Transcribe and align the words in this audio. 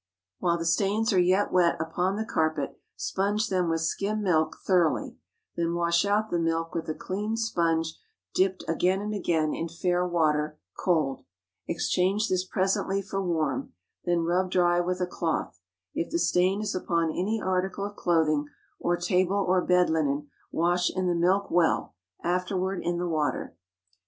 While 0.39 0.57
the 0.57 0.65
stains 0.65 1.13
are 1.13 1.19
yet 1.19 1.51
wet 1.53 1.79
upon 1.79 2.15
the 2.15 2.25
carpet, 2.25 2.75
sponge 2.95 3.49
them 3.49 3.69
with 3.69 3.81
skim 3.81 4.23
milk 4.23 4.57
thoroughly. 4.65 5.15
Then 5.55 5.75
wash 5.75 6.05
out 6.05 6.31
the 6.31 6.39
milk 6.39 6.73
with 6.73 6.89
a 6.89 6.95
clean 6.95 7.37
sponge 7.37 7.99
dipped 8.33 8.63
again 8.67 8.99
and 8.99 9.13
again 9.13 9.53
in 9.53 9.69
fair 9.69 10.03
water, 10.03 10.57
cold. 10.75 11.23
Exchange 11.67 12.29
this 12.29 12.43
presently 12.43 13.03
for 13.03 13.21
warm; 13.23 13.73
then 14.03 14.21
rub 14.23 14.49
dry 14.49 14.79
with 14.79 15.01
a 15.01 15.05
cloth. 15.05 15.59
If 15.93 16.09
the 16.09 16.17
stain 16.17 16.61
is 16.63 16.73
upon 16.73 17.11
any 17.11 17.39
article 17.39 17.85
of 17.85 17.95
clothing, 17.95 18.45
or 18.79 18.97
table, 18.97 19.45
or 19.47 19.61
bed 19.63 19.91
linen, 19.91 20.31
wash 20.51 20.89
in 20.89 21.05
the 21.05 21.13
milk 21.13 21.51
well, 21.51 21.93
afterward 22.23 22.81
in 22.81 22.97
the 22.97 23.07
water. 23.07 23.55